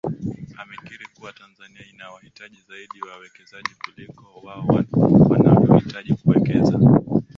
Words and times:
Amekiri 0.57 1.05
kuwa 1.15 1.33
Tanzania 1.33 1.85
inawahitaji 1.93 2.59
zaidi 2.67 3.01
wawekezaji 3.09 3.69
kuliko 3.85 4.39
wao 4.47 4.79
wanavyohitaji 5.29 6.13
kuwekaza 6.13 6.79